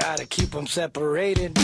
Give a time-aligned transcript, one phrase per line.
[0.00, 1.58] gotta keep them separated.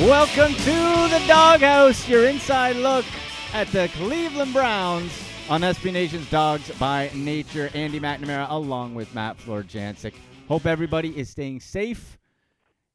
[0.00, 3.04] Welcome to the Doghouse, your inside look
[3.52, 5.12] at the Cleveland Browns
[5.50, 7.70] on SB Nation's Dogs by Nature.
[7.74, 10.14] Andy McNamara along with Matt Florjancic.
[10.48, 12.16] Hope everybody is staying safe,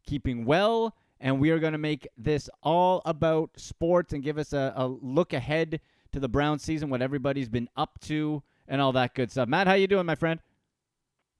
[0.07, 4.53] keeping well, and we are going to make this all about sports and give us
[4.53, 5.79] a, a look ahead
[6.13, 9.47] to the Brown season, what everybody's been up to, and all that good stuff.
[9.47, 10.39] Matt, how you doing, my friend?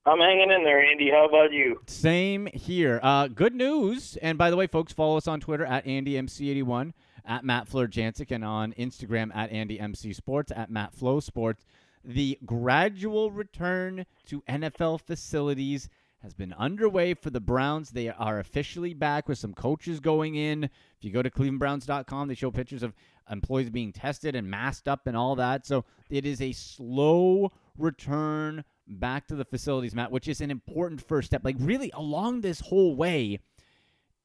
[0.06, 1.10] I'm hanging in there, Andy.
[1.10, 1.80] How about you?
[1.88, 3.00] Same here.
[3.02, 4.18] Uh, good news.
[4.22, 6.92] And by the way, folks, follow us on Twitter at AndyMC81,
[7.26, 11.66] at Matt Florjancic, and on Instagram at AndyMC Sports, at Matt Flow Sports.
[12.04, 15.88] The gradual return to NFL facilities
[16.22, 17.92] has been underway for the Browns.
[17.92, 20.66] They are officially back with some coaches going in.
[20.66, 22.94] If you go to clevelandbrowns.com, they show pictures of
[23.30, 25.66] employees being tested and masked up and all that.
[25.66, 31.02] So it is a slow return back to the facilities, Matt, which is an important
[31.02, 31.42] first step.
[31.44, 33.40] Like, really, along this whole way,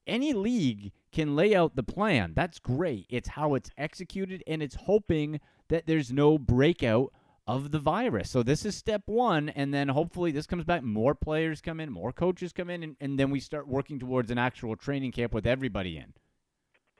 [0.05, 2.33] any league can lay out the plan.
[2.35, 3.05] That's great.
[3.09, 5.39] It's how it's executed, and it's hoping
[5.69, 7.13] that there's no breakout
[7.47, 8.29] of the virus.
[8.29, 10.83] So this is step one, and then hopefully this comes back.
[10.83, 14.29] More players come in, more coaches come in, and, and then we start working towards
[14.29, 16.13] an actual training camp with everybody in.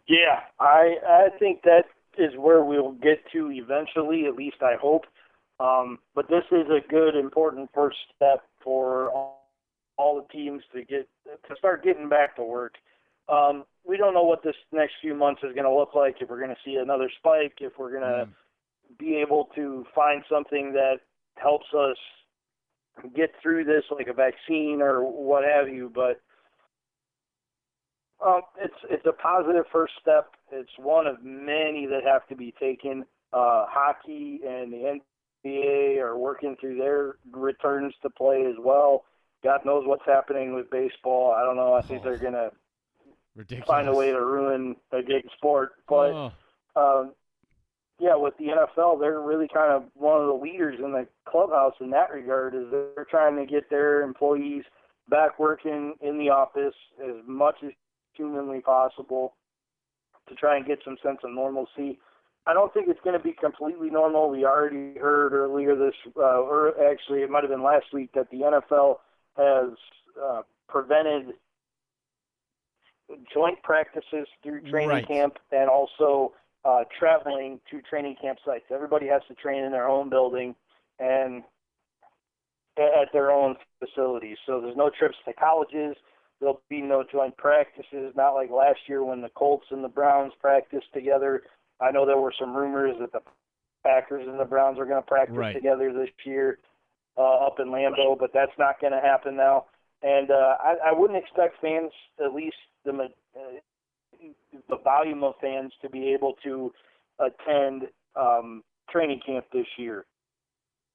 [0.09, 1.83] Yeah, I I think that
[2.17, 4.25] is where we'll get to eventually.
[4.25, 5.05] At least I hope.
[5.59, 9.49] Um, but this is a good, important first step for all,
[9.97, 12.75] all the teams to get to start getting back to work.
[13.27, 16.15] Um, we don't know what this next few months is going to look like.
[16.21, 18.97] If we're going to see another spike, if we're going to mm.
[18.97, 20.99] be able to find something that
[21.35, 21.97] helps us
[23.15, 25.91] get through this, like a vaccine or what have you.
[25.93, 26.21] But
[28.25, 30.31] um, it's it's a positive first step.
[30.51, 33.05] It's one of many that have to be taken.
[33.31, 34.99] Uh, hockey and the
[35.45, 39.05] NBA are working through their returns to play as well.
[39.43, 41.31] God knows what's happening with baseball.
[41.31, 41.73] I don't know.
[41.73, 42.51] I think oh, they're gonna
[43.35, 43.67] ridiculous.
[43.67, 45.73] find a way to ruin a big sport.
[45.87, 46.31] But oh.
[46.75, 47.13] um,
[47.99, 51.75] yeah, with the NFL, they're really kind of one of the leaders in the clubhouse
[51.79, 52.55] in that regard.
[52.55, 54.63] Is they're trying to get their employees
[55.09, 57.71] back working in the office as much as
[58.19, 59.33] humanly possible
[60.27, 61.99] to try and get some sense of normalcy.
[62.45, 64.29] I don't think it's going to be completely normal.
[64.29, 68.29] We already heard earlier this, uh, or actually it might have been last week, that
[68.29, 68.97] the NFL
[69.37, 69.77] has
[70.21, 71.33] uh, prevented
[73.33, 75.07] joint practices through training right.
[75.07, 76.33] camp and also
[76.65, 78.65] uh, traveling to training camp sites.
[78.71, 80.55] Everybody has to train in their own building
[80.99, 81.43] and
[82.77, 84.37] at their own facilities.
[84.45, 85.95] So there's no trips to colleges.
[86.39, 90.31] There'll be no joint practices, not like last year when the Colts and the Browns
[90.39, 91.43] practiced together
[91.81, 93.21] I know there were some rumors that the
[93.83, 95.53] Packers and the Browns are going to practice right.
[95.53, 96.59] together this year
[97.17, 99.65] uh, up in Lambeau, but that's not going to happen now.
[100.01, 101.91] And uh, I, I wouldn't expect fans,
[102.23, 104.27] at least the uh,
[104.69, 106.73] the volume of fans, to be able to
[107.19, 107.83] attend
[108.15, 110.05] um, training camp this year.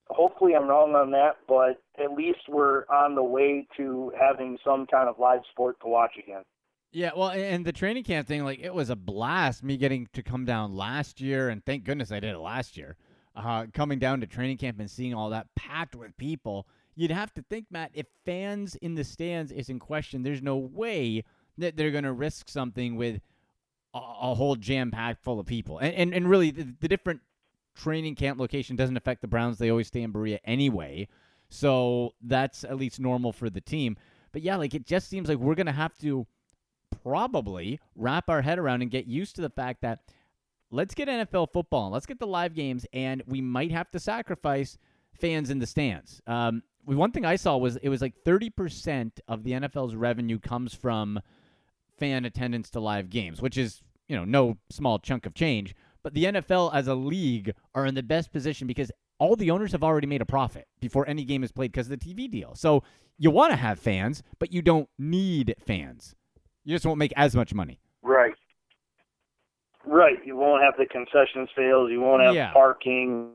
[0.09, 4.87] Hopefully, I'm wrong on that, but at least we're on the way to having some
[4.87, 6.43] kind of live sport to watch again.
[6.93, 9.65] Yeah, well, and the training camp thing, like it was a blast.
[9.65, 12.97] Me getting to come down last year, and thank goodness I did it last year.
[13.35, 17.35] Uh, coming down to training camp and seeing all that packed with people, you'd have
[17.35, 21.25] to think, Matt, if fans in the stands is in question, there's no way
[21.59, 23.21] that they're going to risk something with
[23.93, 25.79] a, a whole jam packed full of people.
[25.79, 27.23] And and, and really, the, the different
[27.75, 29.59] training camp location doesn't affect the Browns.
[29.59, 31.09] They always stay in Berea anyway,
[31.49, 33.97] so that's at least normal for the team.
[34.33, 36.27] But yeah, like it just seems like we're going to have to
[37.03, 40.01] probably wrap our head around and get used to the fact that
[40.71, 44.79] let's get NFL football, let's get the live games, and we might have to sacrifice
[45.13, 46.21] fans in the stands.
[46.27, 50.75] Um, one thing I saw was it was like 30% of the NFL's revenue comes
[50.75, 51.21] from
[51.99, 55.75] fan attendance to live games, which is, you know, no small chunk of change.
[56.05, 59.73] But the NFL as a league are in the best position because all the owners
[59.73, 62.55] have already made a profit before any game is played because of the TV deal.
[62.55, 62.85] So
[63.19, 66.15] you want to have fans, but you don't need fans.
[66.65, 67.81] You just won't make as much money.
[68.03, 68.35] Right.
[69.87, 70.19] Right.
[70.25, 71.91] You won't have the concession sales.
[71.91, 72.53] You won't have yeah.
[72.53, 73.31] parking.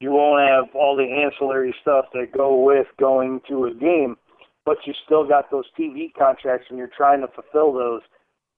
[0.00, 4.16] You won't have all the ancillary stuff that go with going to a game.
[4.66, 8.02] But you still got those TV contracts, and you're trying to fulfill those.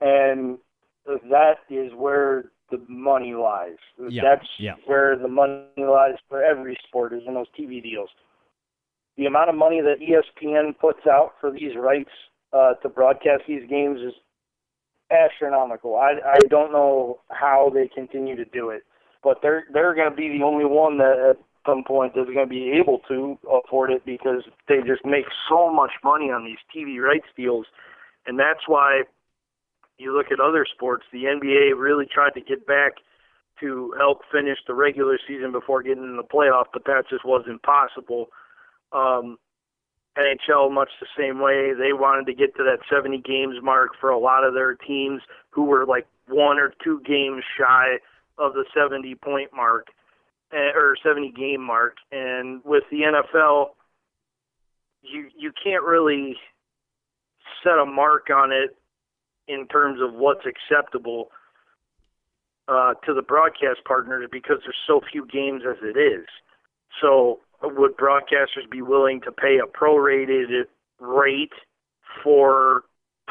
[0.00, 0.58] And
[1.06, 3.76] that is where the money lies.
[3.98, 4.22] Yeah.
[4.24, 4.74] That's yeah.
[4.86, 8.08] where the money lies for every sport is in those TV deals.
[9.16, 12.10] The amount of money that ESPN puts out for these rights
[12.52, 14.14] uh, to broadcast these games is
[15.10, 15.96] astronomical.
[15.96, 18.82] I I don't know how they continue to do it,
[19.22, 21.36] but they're they're going to be the only one that at
[21.66, 25.72] some point is going to be able to afford it because they just make so
[25.72, 27.66] much money on these TV rights deals,
[28.26, 29.02] and that's why
[29.98, 31.04] you look at other sports.
[31.12, 32.92] The NBA really tried to get back
[33.60, 37.62] to help finish the regular season before getting in the playoff, but that just wasn't
[37.62, 38.28] possible.
[38.92, 39.38] Um,
[40.18, 44.10] NHL, much the same way, they wanted to get to that 70 games mark for
[44.10, 47.98] a lot of their teams who were like one or two games shy
[48.38, 49.88] of the 70 point mark
[50.52, 51.96] eh, or 70 game mark.
[52.10, 53.70] And with the NFL,
[55.02, 56.36] you you can't really
[57.62, 58.76] set a mark on it
[59.52, 61.30] in terms of what's acceptable
[62.68, 66.26] uh, to the broadcast partners because there's so few games as it is.
[67.00, 70.64] So would broadcasters be willing to pay a prorated
[71.00, 71.52] rate
[72.22, 72.82] for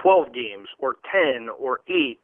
[0.02, 2.20] 12 games or 10 or 8?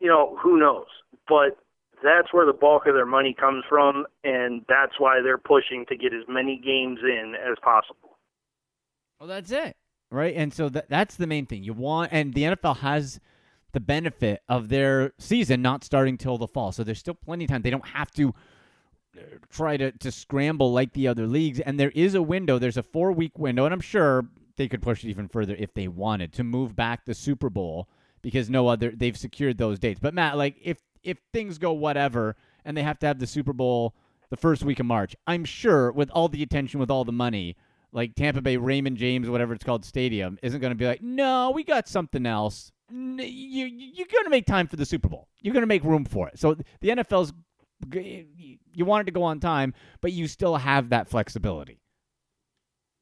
[0.00, 0.86] You know, who knows?
[1.28, 1.58] But
[2.02, 5.96] that's where the bulk of their money comes from, and that's why they're pushing to
[5.96, 8.18] get as many games in as possible.
[9.18, 9.76] Well, that's it,
[10.14, 10.34] right?
[10.34, 13.20] And so that that's the main thing you want, and the NFL has
[13.72, 17.50] the benefit of their season not starting till the fall, so there's still plenty of
[17.50, 17.62] time.
[17.62, 18.28] They don't have to
[19.16, 19.20] uh,
[19.50, 21.60] try to, to scramble like the other leagues.
[21.60, 24.26] And there is a window, there's a four week window, and I'm sure
[24.56, 27.88] they could push it even further if they wanted to move back the Super Bowl
[28.22, 30.00] because no other they've secured those dates.
[30.00, 33.52] But Matt, like if if things go whatever and they have to have the Super
[33.52, 33.94] Bowl
[34.30, 37.56] the first week of March, I'm sure with all the attention, with all the money,
[37.94, 41.52] like Tampa Bay Raymond James, whatever it's called, stadium isn't going to be like, no,
[41.54, 42.72] we got something else.
[42.90, 45.28] You you're going to make time for the Super Bowl.
[45.40, 46.38] You're going to make room for it.
[46.38, 47.32] So the NFL's
[47.92, 51.80] you want it to go on time, but you still have that flexibility.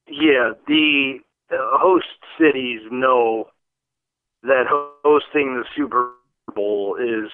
[0.09, 1.19] Yeah, the
[1.51, 2.07] host
[2.39, 3.49] cities know
[4.43, 6.11] that hosting the Super
[6.55, 7.31] Bowl is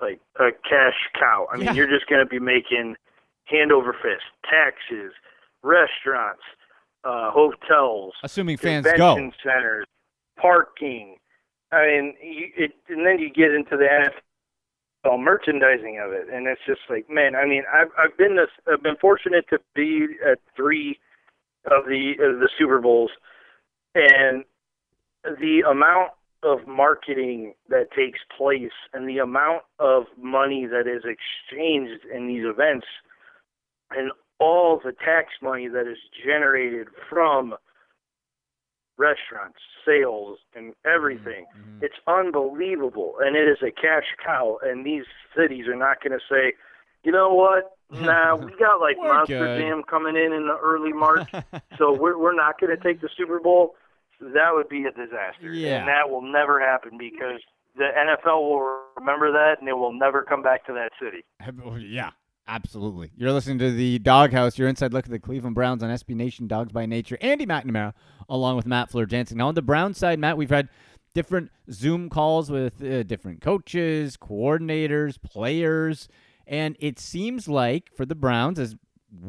[0.00, 1.46] like a cash cow.
[1.52, 1.72] I mean, yeah.
[1.72, 2.96] you're just going to be making
[3.44, 5.12] hand over fist taxes,
[5.62, 6.42] restaurants,
[7.04, 9.86] uh, hotels, assuming fans go, centers,
[10.38, 11.16] parking.
[11.72, 13.86] I mean, you, it, and then you get into the
[15.04, 17.34] NFL merchandising of it, and it's just like, man.
[17.34, 20.98] I mean, I've I've been this, I've been fortunate to be at three
[21.66, 23.10] of the of the Super Bowls,
[23.94, 24.44] and
[25.24, 26.12] the amount
[26.42, 32.44] of marketing that takes place and the amount of money that is exchanged in these
[32.46, 32.86] events
[33.90, 37.54] and all the tax money that is generated from
[38.98, 41.46] restaurants, sales, and everything.
[41.56, 41.84] Mm-hmm.
[41.84, 44.58] It's unbelievable, and it is a cash cow.
[44.62, 45.04] And these
[45.36, 46.54] cities are not going to say,
[47.04, 47.76] you know what?
[47.90, 49.58] Nah, we got like Monster.
[49.58, 51.28] Jam coming in in the early March,
[51.78, 53.74] so we're we're not going to take the Super Bowl.
[54.20, 55.78] That would be a disaster, yeah.
[55.78, 57.40] and that will never happen because
[57.76, 61.24] the NFL will remember that, and it will never come back to that city.
[61.80, 62.10] Yeah,
[62.50, 63.12] Absolutely.
[63.16, 66.48] You're listening to the Doghouse, your inside look at the Cleveland Browns on SB Nation
[66.48, 67.16] Dogs by Nature.
[67.20, 67.92] Andy McNamara,
[68.28, 69.34] along with Matt Florjancic.
[69.34, 70.68] Now, on the Brown side, Matt, we've had
[71.14, 76.08] different Zoom calls with uh, different coaches, coordinators, players,
[76.44, 78.74] and it seems like for the Browns, as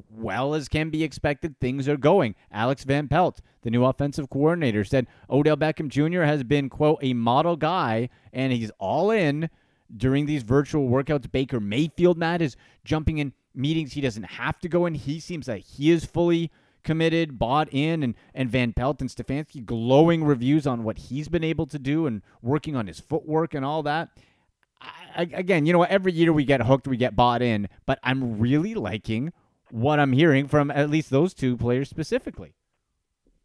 [0.10, 2.34] well as can be expected, things are going.
[2.52, 6.24] Alex Van Pelt, the new offensive coordinator, said Odell Beckham Jr.
[6.24, 9.48] has been, quote, a model guy, and he's all in
[9.98, 11.32] during these virtual workouts.
[11.32, 14.96] Baker Mayfield, Matt, is jumping in meetings he doesn't have to go in.
[14.96, 16.52] He seems like he is fully
[16.84, 21.44] committed, bought in, and, and Van Pelt and Stefanski glowing reviews on what he's been
[21.44, 24.10] able to do and working on his footwork and all that.
[24.82, 28.40] I, again, you know, every year we get hooked, we get bought in, but I'm
[28.40, 29.32] really liking
[29.70, 32.54] what I'm hearing from at least those two players specifically.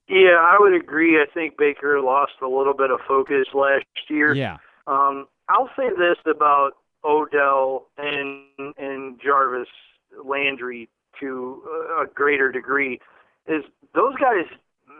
[0.08, 1.20] Yeah, I would agree.
[1.20, 4.32] I think Baker lost a little bit of focus last year.
[4.34, 4.58] Yeah.
[4.86, 6.72] Um, I'll say this about
[7.04, 9.68] Odell and and Jarvis
[10.24, 10.88] Landry
[11.20, 11.62] to
[12.00, 13.00] a greater degree
[13.46, 13.62] is
[13.94, 14.44] those guys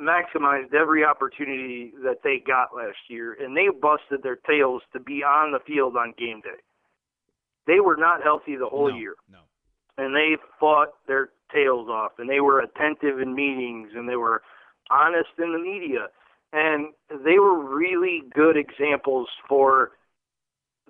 [0.01, 5.23] maximized every opportunity that they got last year and they busted their tails to be
[5.23, 6.61] on the field on game day.
[7.67, 9.15] They were not healthy the whole no, year.
[9.31, 9.39] No.
[9.99, 14.43] And they fought their tails off and they were attentive in meetings and they were
[14.91, 16.09] honest in the media
[16.53, 16.93] and
[17.25, 19.93] they were really good examples for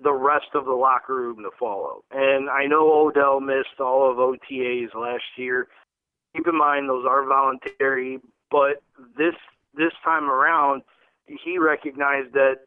[0.01, 2.03] the rest of the locker room to follow.
[2.11, 5.67] And I know Odell missed all of OTAs last year.
[6.35, 8.19] Keep in mind those are voluntary,
[8.51, 8.83] but
[9.17, 9.33] this
[9.75, 10.83] this time around
[11.25, 12.57] he recognized that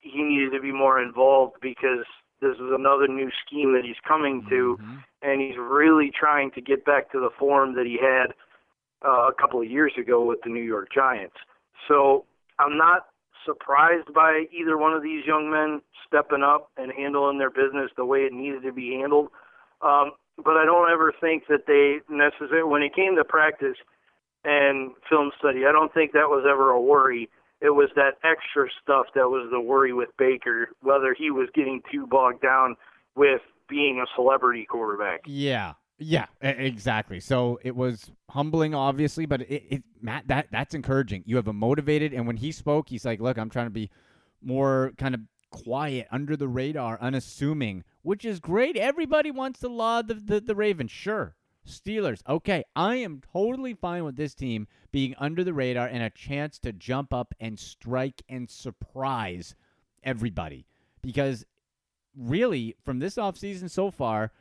[0.00, 2.04] he needed to be more involved because
[2.40, 4.96] this is another new scheme that he's coming to mm-hmm.
[5.22, 8.32] and he's really trying to get back to the form that he had
[9.04, 11.36] uh, a couple of years ago with the New York Giants.
[11.88, 12.26] So
[12.58, 13.06] I'm not
[13.48, 18.04] surprised by either one of these young men stepping up and handling their business the
[18.04, 19.28] way it needed to be handled.
[19.80, 23.76] Um, but I don't ever think that they necessarily when it came to practice
[24.44, 27.28] and film study, I don't think that was ever a worry.
[27.60, 31.82] It was that extra stuff that was the worry with Baker, whether he was getting
[31.90, 32.76] too bogged down
[33.16, 35.22] with being a celebrity quarterback.
[35.26, 35.74] Yeah.
[35.98, 37.18] Yeah, exactly.
[37.18, 41.24] So it was humbling, obviously, but it, it, Matt, that that's encouraging.
[41.26, 43.90] You have a motivated, and when he spoke, he's like, "Look, I'm trying to be
[44.40, 48.76] more kind of quiet, under the radar, unassuming, which is great.
[48.76, 51.34] Everybody wants to laud the, the, the Ravens, sure.
[51.66, 56.08] Steelers, okay, I am totally fine with this team being under the radar and a
[56.08, 59.54] chance to jump up and strike and surprise
[60.02, 60.66] everybody.
[61.02, 61.44] Because
[62.16, 64.32] really, from this offseason so far,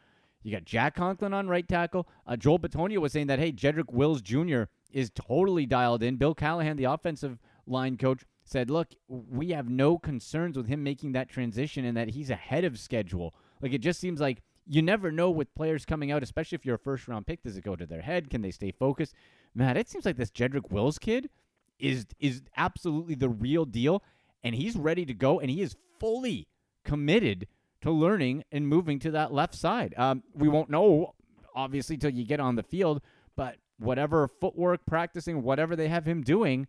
[0.47, 2.07] you got Jack Conklin on right tackle.
[2.25, 4.63] Uh, Joel Bitonio was saying that, hey, Jedrick Wills Jr.
[4.93, 6.15] is totally dialed in.
[6.15, 11.11] Bill Callahan, the offensive line coach, said, look, we have no concerns with him making
[11.11, 13.35] that transition and that he's ahead of schedule.
[13.61, 16.75] Like, it just seems like you never know with players coming out, especially if you're
[16.75, 17.43] a first round pick.
[17.43, 18.29] Does it go to their head?
[18.29, 19.15] Can they stay focused?
[19.53, 21.29] Man, it seems like this Jedrick Wills kid
[21.77, 24.01] is is absolutely the real deal,
[24.45, 26.47] and he's ready to go, and he is fully
[26.85, 27.47] committed
[27.81, 29.93] to learning and moving to that left side.
[29.97, 31.13] Um, we won't know,
[31.55, 33.01] obviously, till you get on the field,
[33.35, 36.67] but whatever footwork, practicing, whatever they have him doing,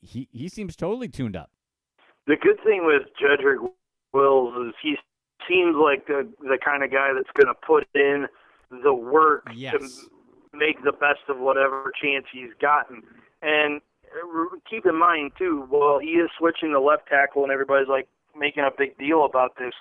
[0.00, 1.50] he, he seems totally tuned up.
[2.26, 3.66] The good thing with Jedrick
[4.12, 4.96] Wills is he
[5.48, 8.26] seems like the the kind of guy that's going to put in
[8.70, 9.72] the work yes.
[9.72, 13.02] to make the best of whatever chance he's gotten.
[13.42, 13.80] And
[14.68, 18.64] keep in mind too, while he is switching to left tackle, and everybody's like making
[18.64, 19.74] a big deal about this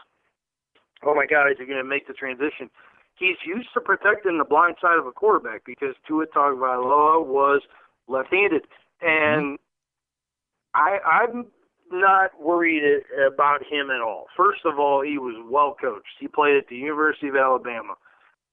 [1.03, 2.70] oh my God, is he going to make the transition?
[3.15, 7.62] He's used to protecting the blind side of a quarterback because Tua Tagovailoa was
[8.08, 8.63] left-handed,
[9.01, 10.75] and mm-hmm.
[10.75, 11.48] I, I'm
[11.91, 14.27] not worried about him at all.
[14.38, 16.20] First of all, he was well coached.
[16.20, 17.96] He played at the University of Alabama,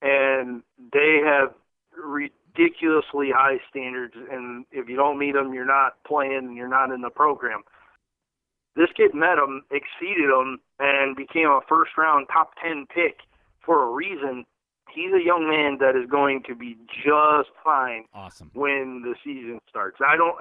[0.03, 0.63] and
[0.93, 1.55] they have
[1.97, 4.15] ridiculously high standards.
[4.31, 6.47] And if you don't meet them, you're not playing.
[6.49, 7.63] And you're not in the program.
[8.77, 13.21] This kid met him, exceeded him, and became a first round top 10 pick
[13.65, 14.45] for a reason.
[14.95, 18.51] He's a young man that is going to be just fine awesome.
[18.55, 19.97] when the season starts.
[20.07, 20.37] I don't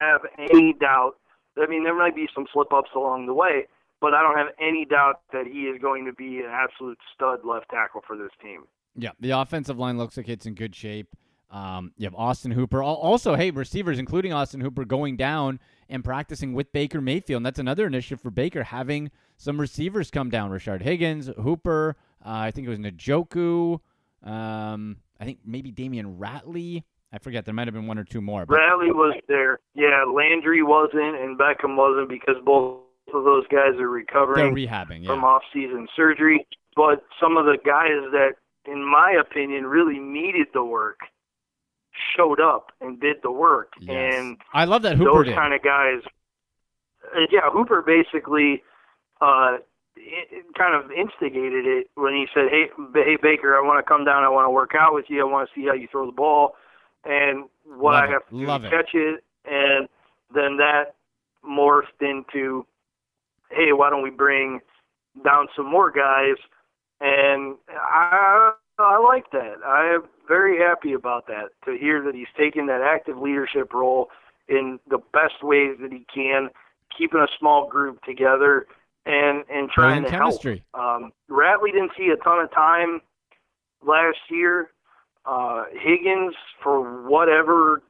[0.00, 1.12] have any doubt.
[1.56, 3.66] I mean, there might be some slip ups along the way,
[4.00, 7.40] but I don't have any doubt that he is going to be an absolute stud
[7.44, 8.64] left tackle for this team.
[8.96, 11.14] Yeah, the offensive line looks like it's in good shape.
[11.56, 12.82] Um, you have Austin Hooper.
[12.82, 15.58] Also, hey, receivers, including Austin Hooper, going down
[15.88, 17.38] and practicing with Baker Mayfield.
[17.38, 20.50] And that's another initiative for Baker, having some receivers come down.
[20.50, 23.80] Rashard Higgins, Hooper, uh, I think it was Njoku.
[24.22, 26.82] Um, I think maybe Damion Ratley.
[27.10, 27.46] I forget.
[27.46, 28.44] There might have been one or two more.
[28.44, 28.58] But.
[28.58, 29.60] Ratley was there.
[29.74, 32.80] Yeah, Landry wasn't, and Beckham wasn't because both
[33.14, 34.54] of those guys are recovering.
[34.54, 35.08] They're rehabbing yeah.
[35.08, 36.46] from off-season surgery.
[36.74, 38.32] But some of the guys that,
[38.66, 40.98] in my opinion, really needed the work
[42.16, 43.72] showed up and did the work.
[43.80, 44.14] Yes.
[44.14, 46.00] And I love that Hooper those kind of guys.
[47.14, 48.62] Uh, yeah, Hooper basically
[49.20, 49.58] uh,
[49.96, 54.04] it, kind of instigated it when he said, "Hey, hey Baker, I want to come
[54.04, 54.24] down.
[54.24, 55.20] I want to work out with you.
[55.20, 56.54] I want to see how you throw the ball,
[57.04, 58.34] and what love I have it.
[58.34, 59.88] to do love to catch it." And
[60.34, 60.94] then that
[61.48, 62.66] morphed into,
[63.50, 64.60] "Hey, why don't we bring
[65.24, 66.36] down some more guys?"
[67.00, 69.56] And I I like that.
[69.64, 74.08] I am very happy about that to hear that he's taken that active leadership role
[74.48, 76.50] in the best ways that he can,
[76.96, 78.66] keeping a small group together
[79.06, 80.62] and and trying to chemistry.
[80.74, 81.02] help.
[81.02, 83.00] Um, Ratley didn't see a ton of time
[83.84, 84.70] last year.
[85.24, 87.82] Uh, Higgins, for whatever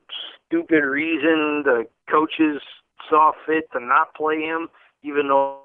[0.47, 2.63] stupid reason, the coaches
[3.11, 4.69] saw fit to not play him,
[5.03, 5.61] even though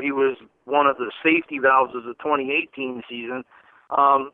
[0.00, 3.44] he was one of the safety valves of the 2018 season.
[3.90, 4.30] Um,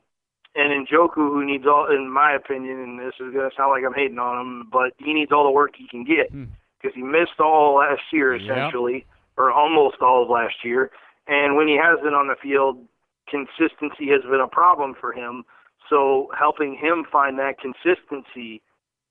[0.54, 3.85] and Njoku, who needs all, in my opinion, and this is going to sound like
[3.87, 7.00] I'm hating on him, but he needs all the work he can get because hmm.
[7.00, 9.04] he missed all last year essentially, yep.
[9.37, 10.90] or almost all of last year.
[11.28, 12.78] And when he has been on the field,
[13.28, 15.45] consistency has been a problem for him.
[15.88, 18.62] So helping him find that consistency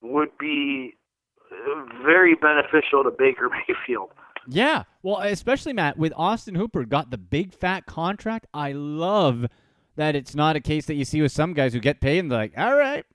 [0.01, 0.95] would be
[2.03, 4.11] very beneficial to Baker Mayfield.
[4.47, 8.47] Yeah, well, especially Matt with Austin Hooper got the big fat contract.
[8.53, 9.45] I love
[9.99, 12.31] that it's not a case that you see with some guys who get paid and
[12.31, 13.05] they're like, all right,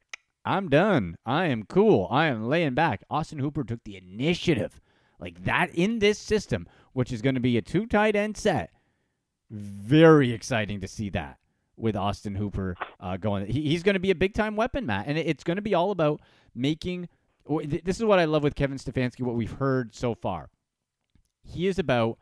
[0.45, 1.17] I'm done.
[1.25, 2.07] I am cool.
[2.11, 3.03] I am laying back.
[3.09, 4.83] Austin Hooper took the initiative
[5.19, 8.71] like that in this system, which is going to be a two tight end set.
[9.51, 11.39] Very exciting to see that
[11.75, 13.47] with Austin Hooper uh, going.
[13.47, 15.75] He, he's going to be a big time weapon, Matt, and it's going to be
[15.75, 16.21] all about
[16.55, 17.09] making.
[17.65, 19.23] This is what I love with Kevin Stefanski.
[19.23, 20.51] What we've heard so far,
[21.43, 22.19] he is about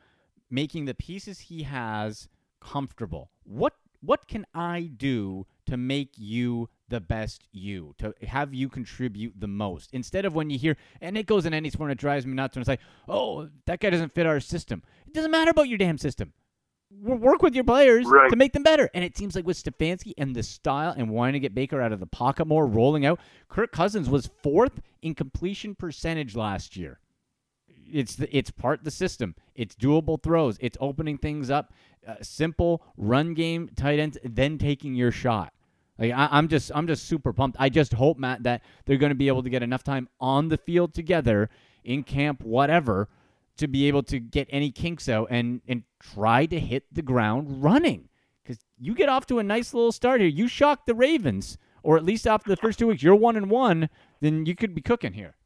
[0.49, 2.28] making the pieces he has
[2.61, 3.31] comfortable.
[3.42, 9.32] What what can I do to make you the best you, to have you contribute
[9.38, 9.90] the most.
[9.92, 12.35] Instead of when you hear, and it goes in any sport, and it drives me
[12.35, 14.82] nuts when it's like, oh, that guy doesn't fit our system.
[15.06, 16.32] It doesn't matter about your damn system.
[17.00, 18.28] Work with your players right.
[18.28, 18.90] to make them better.
[18.92, 21.92] And it seems like with Stefanski and the style and wanting to get Baker out
[21.92, 23.18] of the pocket more, rolling out,
[23.49, 26.99] Kirk Cousins was fourth in completion percentage last year.
[27.92, 29.34] It's the, it's part the system.
[29.54, 30.56] It's doable throws.
[30.61, 31.72] It's opening things up.
[32.06, 35.52] Uh, simple run game, tight ends, then taking your shot.
[35.99, 37.56] Like I, am just I'm just super pumped.
[37.61, 40.49] I just hope Matt that they're going to be able to get enough time on
[40.49, 41.50] the field together
[41.84, 43.08] in camp, whatever,
[43.58, 47.62] to be able to get any kinks out and and try to hit the ground
[47.62, 48.08] running.
[48.42, 50.30] Because you get off to a nice little start here.
[50.30, 53.50] You shock the Ravens, or at least after the first two weeks, you're one and
[53.50, 53.88] one.
[54.20, 55.37] Then you could be cooking here.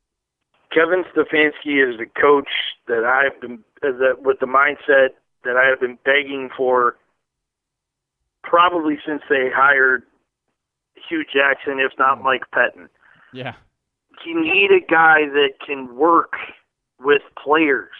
[0.73, 2.49] Kevin Stefanski is the coach
[2.89, 5.11] that I've been that with the mindset
[5.45, 6.97] that I have been begging for
[8.43, 10.03] probably since they hired
[11.09, 12.89] Hue Jackson, if not Mike Pettine.
[13.33, 13.55] Yeah.
[14.25, 16.33] You need a guy that can work
[17.01, 17.93] with players,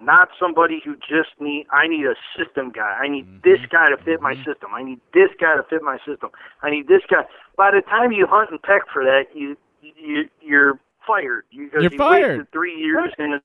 [0.00, 1.66] not somebody who just need.
[1.72, 2.96] I need a system guy.
[3.02, 3.40] I need mm-hmm.
[3.42, 4.50] this guy to fit my mm-hmm.
[4.50, 4.70] system.
[4.72, 6.30] I need this guy to fit my system.
[6.62, 7.24] I need this guy.
[7.56, 10.78] By the time you hunt and peck for that, you you you're
[11.10, 11.44] fired.
[11.50, 12.48] You, you're you fired.
[12.52, 13.40] Three years and the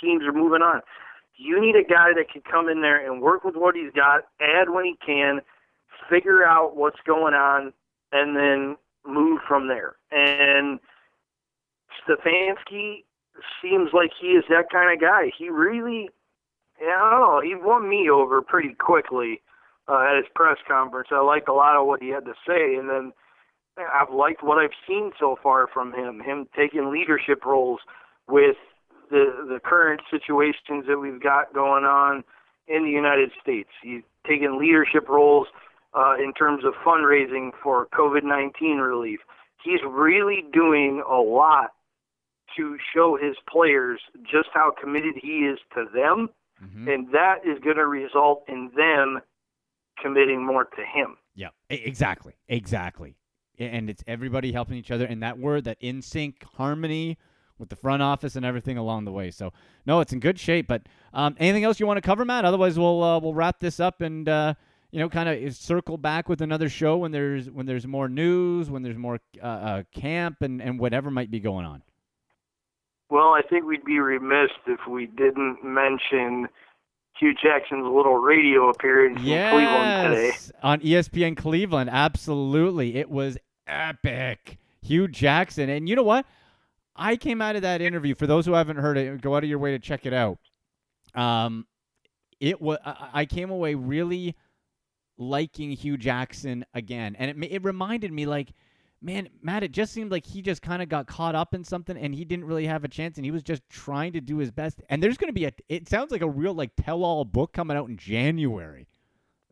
[0.00, 0.80] teams are moving on.
[1.36, 4.26] You need a guy that can come in there and work with what he's got,
[4.40, 5.40] add when he can,
[6.08, 7.72] figure out what's going on,
[8.12, 9.96] and then move from there.
[10.10, 10.78] And
[12.06, 13.04] Stefanski
[13.60, 15.32] seems like he is that kind of guy.
[15.36, 16.10] He really,
[16.80, 19.40] I don't know, he won me over pretty quickly
[19.88, 21.08] uh, at his press conference.
[21.10, 23.12] I liked a lot of what he had to say, and then
[23.78, 26.20] I've liked what I've seen so far from him.
[26.20, 27.80] Him taking leadership roles
[28.28, 28.56] with
[29.10, 32.24] the the current situations that we've got going on
[32.68, 33.70] in the United States.
[33.82, 35.46] He's taken leadership roles
[35.94, 39.20] uh, in terms of fundraising for COVID 19 relief.
[39.64, 41.72] He's really doing a lot
[42.56, 46.28] to show his players just how committed he is to them,
[46.62, 46.88] mm-hmm.
[46.88, 49.20] and that is going to result in them
[50.00, 51.16] committing more to him.
[51.34, 53.16] Yeah, exactly, exactly.
[53.58, 57.18] And it's everybody helping each other, and that word, that in sync harmony
[57.58, 59.30] with the front office and everything along the way.
[59.30, 59.52] So
[59.86, 60.66] no, it's in good shape.
[60.66, 62.44] But um, anything else you want to cover, Matt?
[62.44, 64.28] Otherwise, we'll uh, we'll wrap this up and.
[64.28, 64.54] Uh,
[64.92, 68.68] you know, kind of circle back with another show when there's when there's more news,
[68.68, 71.82] when there's more uh, uh, camp, and and whatever might be going on.
[73.08, 76.48] Well, I think we'd be remiss if we didn't mention
[77.18, 81.90] Hue Jackson's little radio appearance yes, in Cleveland today on ESPN Cleveland.
[81.90, 84.58] Absolutely, it was epic.
[84.82, 86.26] Hue Jackson, and you know what?
[86.96, 88.14] I came out of that interview.
[88.14, 90.38] For those who haven't heard it, go out of your way to check it out.
[91.14, 91.66] Um,
[92.40, 94.34] it was I came away really
[95.16, 98.52] liking Hue Jackson again, and it it reminded me like,
[99.02, 101.96] man, Matt, it just seemed like he just kind of got caught up in something,
[101.96, 104.50] and he didn't really have a chance, and he was just trying to do his
[104.50, 104.80] best.
[104.88, 107.76] And there's going to be a, it sounds like a real like tell-all book coming
[107.76, 108.88] out in January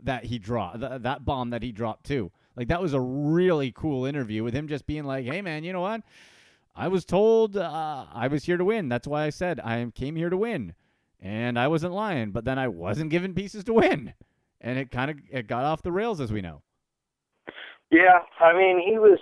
[0.03, 2.33] that he dropped th- that bomb that he dropped too.
[2.57, 5.73] Like that was a really cool interview with him just being like, hey man, you
[5.73, 6.03] know what?
[6.75, 8.89] I was told uh, I was here to win.
[8.89, 10.75] That's why I said I came here to win.
[11.23, 14.15] And I wasn't lying, but then I wasn't given pieces to win
[14.61, 16.63] and it kind of it got off the rails as we know.
[17.91, 19.19] Yeah, I mean he was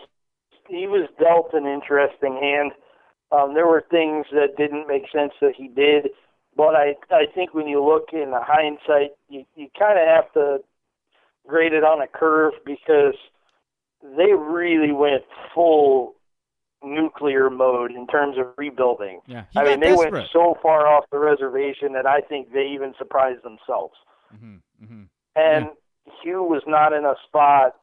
[0.69, 2.73] he was dealt an interesting hand.
[3.31, 6.11] Um, there were things that didn't make sense that he did,
[6.57, 10.33] but I I think when you look in the hindsight, you you kind of have
[10.35, 10.59] to
[11.47, 13.15] grade it on a curve because
[14.03, 16.15] they really went full
[16.83, 19.21] nuclear mode in terms of rebuilding.
[19.27, 20.13] Yeah, I mean, they desperate.
[20.13, 23.95] went so far off the reservation that I think they even surprised themselves.
[24.35, 25.03] Mm-hmm, mm-hmm.
[25.35, 26.13] And yeah.
[26.23, 27.77] Hue was not in a spot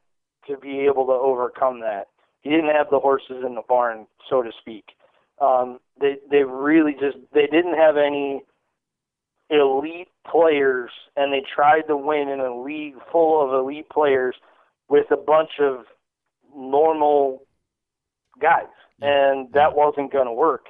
[0.48, 2.08] to be able to overcome that.
[2.46, 4.86] He didn't have the horses in the barn, so to speak.
[5.42, 8.44] Um, they they really just they didn't have any
[9.50, 14.36] elite players, and they tried to win in a league full of elite players
[14.90, 15.86] with a bunch of
[16.56, 17.42] normal
[18.40, 18.70] guys,
[19.02, 20.68] and that wasn't going to work.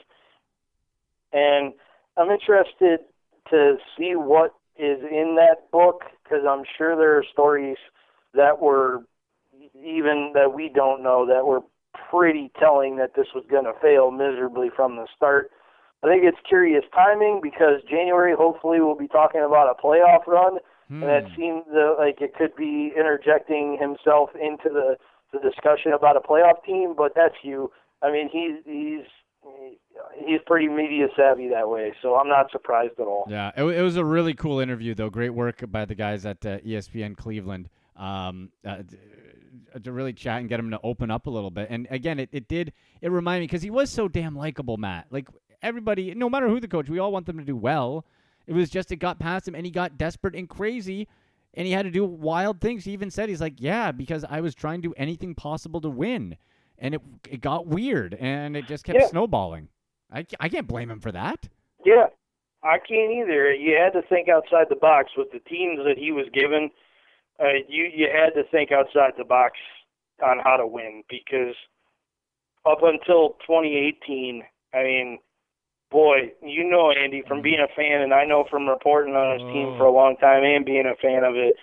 [1.33, 1.73] And
[2.15, 3.01] I'm interested
[3.49, 7.77] to see what is in that book because I'm sure there are stories
[8.33, 9.03] that were
[9.83, 11.61] even that we don't know that were
[12.09, 15.51] pretty telling that this was going to fail miserably from the start.
[16.03, 20.57] I think it's curious timing because January hopefully we'll be talking about a playoff run,
[20.87, 21.01] hmm.
[21.01, 21.63] and that seems
[21.97, 24.97] like it could be interjecting himself into the
[25.33, 26.93] the discussion about a playoff team.
[26.95, 27.71] But that's you.
[28.03, 29.05] I mean, he's he's
[30.25, 33.25] he's pretty media savvy that way, so I'm not surprised at all.
[33.27, 35.09] Yeah, it, it was a really cool interview, though.
[35.09, 37.69] Great work by the guys at uh, ESPN Cleveland.
[37.95, 38.83] Um, uh,
[39.73, 41.67] Uh, to really chat and get him to open up a little bit.
[41.69, 45.07] And again, it, it did it reminded me because he was so damn likable, Matt.
[45.11, 45.27] Like
[45.61, 48.05] everybody, no matter who the coach, we all want them to do well.
[48.47, 51.07] It was just it got past him, and he got desperate and crazy,
[51.53, 52.85] and he had to do wild things.
[52.85, 55.89] He even said he's like, yeah, because I was trying to do anything possible to
[55.89, 56.37] win,
[56.77, 59.07] and it it got weird, and it just kept Yeah.
[59.07, 59.69] snowballing.
[60.11, 61.49] I I can't blame him for that.
[61.83, 62.07] Yeah,
[62.63, 63.53] I can't either.
[63.53, 66.69] You had to think outside the box with the teams that he was given.
[67.39, 69.53] Uh, you you had to think outside the box
[70.23, 71.55] on how to win because
[72.65, 74.43] up until 2018,
[74.73, 75.19] I mean,
[75.91, 79.47] boy, you know Andy from being a fan, and I know from reporting on his
[79.53, 81.55] team for a long time and being a fan of it.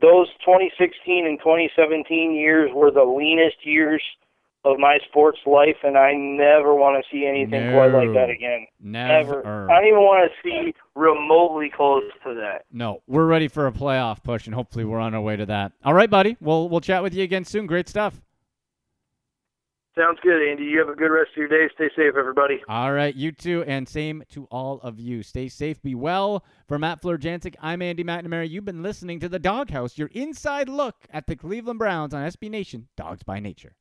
[0.00, 4.02] Those 2016 and 2017 years were the leanest years
[4.64, 8.66] of my sports life, and I never want to see anything quite like that again.
[8.80, 9.40] Never.
[9.40, 9.70] Ever.
[9.70, 12.64] I don't even want to see remotely close to that.
[12.72, 15.72] No, we're ready for a playoff push, and hopefully we're on our way to that.
[15.84, 16.36] All right, buddy.
[16.40, 17.66] We'll we'll chat with you again soon.
[17.66, 18.20] Great stuff.
[19.94, 20.64] Sounds good, Andy.
[20.64, 21.70] You have a good rest of your day.
[21.74, 22.62] Stay safe, everybody.
[22.66, 25.22] All right, you too, and same to all of you.
[25.22, 26.46] Stay safe, be well.
[26.66, 28.48] For Matt Florjancic, I'm Andy McNamara.
[28.48, 32.48] You've been listening to The Doghouse, your inside look at the Cleveland Browns on SB
[32.48, 33.74] Nation, Dogs by Nature.